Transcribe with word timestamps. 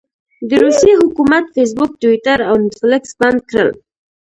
د 0.49 0.51
روسيې 0.63 0.93
حکومت 1.01 1.43
فیسبوک، 1.55 1.91
ټویټر 2.01 2.39
او 2.49 2.55
نیټفلکس 2.63 3.11
بند 3.21 3.39
کړل. 3.49 3.69